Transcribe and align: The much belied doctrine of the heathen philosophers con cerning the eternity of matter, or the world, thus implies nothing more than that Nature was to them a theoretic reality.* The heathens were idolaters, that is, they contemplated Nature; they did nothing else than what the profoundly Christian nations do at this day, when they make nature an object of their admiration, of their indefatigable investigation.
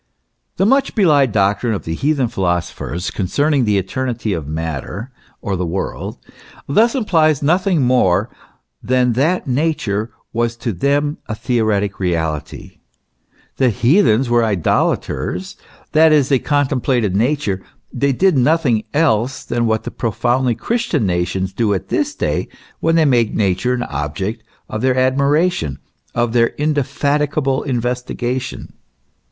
The 0.57 0.65
much 0.65 0.95
belied 0.95 1.31
doctrine 1.31 1.75
of 1.75 1.83
the 1.85 1.93
heathen 1.93 2.27
philosophers 2.27 3.11
con 3.11 3.27
cerning 3.27 3.65
the 3.65 3.77
eternity 3.77 4.33
of 4.33 4.47
matter, 4.47 5.11
or 5.43 5.55
the 5.55 5.63
world, 5.67 6.17
thus 6.67 6.95
implies 6.95 7.43
nothing 7.43 7.83
more 7.83 8.27
than 8.81 9.13
that 9.13 9.45
Nature 9.45 10.09
was 10.33 10.55
to 10.57 10.73
them 10.73 11.19
a 11.27 11.35
theoretic 11.35 11.99
reality.* 11.99 12.79
The 13.57 13.69
heathens 13.69 14.27
were 14.27 14.43
idolaters, 14.43 15.55
that 15.91 16.11
is, 16.11 16.29
they 16.29 16.39
contemplated 16.39 17.15
Nature; 17.15 17.61
they 17.93 18.11
did 18.11 18.35
nothing 18.35 18.85
else 18.95 19.43
than 19.45 19.67
what 19.67 19.83
the 19.83 19.91
profoundly 19.91 20.55
Christian 20.55 21.05
nations 21.05 21.53
do 21.53 21.75
at 21.75 21.89
this 21.89 22.15
day, 22.15 22.47
when 22.79 22.95
they 22.95 23.05
make 23.05 23.35
nature 23.35 23.73
an 23.75 23.83
object 23.83 24.41
of 24.67 24.81
their 24.81 24.97
admiration, 24.97 25.77
of 26.15 26.33
their 26.33 26.47
indefatigable 26.57 27.61
investigation. 27.61 28.73